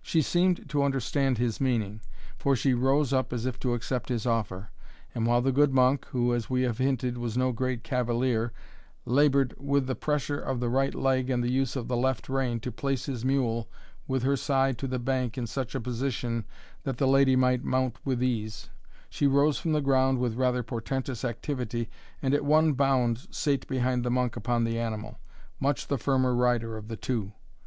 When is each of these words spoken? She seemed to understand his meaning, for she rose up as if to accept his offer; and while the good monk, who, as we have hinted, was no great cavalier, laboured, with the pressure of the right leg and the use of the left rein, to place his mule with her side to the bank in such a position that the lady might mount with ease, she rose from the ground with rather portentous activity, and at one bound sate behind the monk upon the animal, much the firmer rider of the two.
She 0.00 0.22
seemed 0.22 0.66
to 0.70 0.82
understand 0.82 1.36
his 1.36 1.60
meaning, 1.60 2.00
for 2.38 2.56
she 2.56 2.72
rose 2.72 3.12
up 3.12 3.34
as 3.34 3.44
if 3.44 3.60
to 3.60 3.74
accept 3.74 4.08
his 4.08 4.24
offer; 4.24 4.70
and 5.14 5.26
while 5.26 5.42
the 5.42 5.52
good 5.52 5.74
monk, 5.74 6.06
who, 6.06 6.32
as 6.34 6.48
we 6.48 6.62
have 6.62 6.78
hinted, 6.78 7.18
was 7.18 7.36
no 7.36 7.52
great 7.52 7.84
cavalier, 7.84 8.50
laboured, 9.04 9.52
with 9.58 9.86
the 9.86 9.94
pressure 9.94 10.40
of 10.40 10.58
the 10.58 10.70
right 10.70 10.94
leg 10.94 11.28
and 11.28 11.44
the 11.44 11.52
use 11.52 11.76
of 11.76 11.86
the 11.86 11.98
left 11.98 12.30
rein, 12.30 12.60
to 12.60 12.72
place 12.72 13.04
his 13.04 13.26
mule 13.26 13.68
with 14.08 14.22
her 14.22 14.38
side 14.38 14.78
to 14.78 14.86
the 14.86 14.98
bank 14.98 15.36
in 15.36 15.46
such 15.46 15.74
a 15.74 15.80
position 15.82 16.46
that 16.84 16.96
the 16.96 17.06
lady 17.06 17.36
might 17.36 17.62
mount 17.62 17.98
with 18.06 18.22
ease, 18.22 18.70
she 19.10 19.26
rose 19.26 19.58
from 19.58 19.72
the 19.72 19.82
ground 19.82 20.18
with 20.18 20.34
rather 20.38 20.62
portentous 20.62 21.26
activity, 21.26 21.90
and 22.22 22.32
at 22.32 22.42
one 22.46 22.72
bound 22.72 23.26
sate 23.30 23.68
behind 23.68 24.02
the 24.02 24.10
monk 24.10 24.34
upon 24.34 24.64
the 24.64 24.78
animal, 24.78 25.20
much 25.60 25.88
the 25.88 25.98
firmer 25.98 26.34
rider 26.34 26.74
of 26.78 26.88
the 26.88 26.96
two. 26.96 27.34